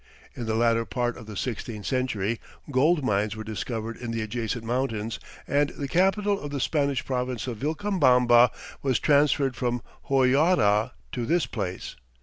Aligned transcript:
In 0.33 0.47
the 0.47 0.55
latter 0.55 0.83
part 0.83 1.15
of 1.15 1.27
the 1.27 1.37
sixteenth 1.37 1.85
century, 1.85 2.39
gold 2.71 3.03
mines 3.05 3.35
were 3.35 3.43
discovered 3.43 3.97
in 3.97 4.09
the 4.09 4.23
adjacent 4.23 4.63
mountains 4.63 5.19
and 5.47 5.69
the 5.69 5.87
capital 5.87 6.41
of 6.41 6.49
the 6.49 6.59
Spanish 6.59 7.05
province 7.05 7.45
of 7.45 7.57
Vilcabamba 7.57 8.49
was 8.81 8.97
transferred 8.97 9.55
from 9.55 9.83
Hoyara 10.09 10.93
to 11.11 11.27
this 11.27 11.45
place. 11.45 11.97